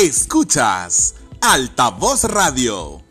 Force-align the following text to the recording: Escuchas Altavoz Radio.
Escuchas 0.00 1.14
Altavoz 1.42 2.24
Radio. 2.24 3.09